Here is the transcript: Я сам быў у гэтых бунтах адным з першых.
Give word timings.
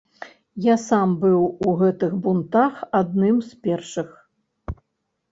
Я 0.63 0.75
сам 0.83 1.09
быў 1.23 1.43
у 1.71 1.75
гэтых 1.81 2.15
бунтах 2.23 2.79
адным 3.01 3.35
з 3.49 3.61
першых. 3.67 4.09